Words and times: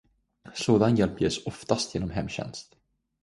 Sådan 0.55 0.95
hjälp 0.95 1.19
ges 1.21 1.37
oftast 1.45 1.93
genom 1.93 2.09
hemtjänst. 2.09 2.75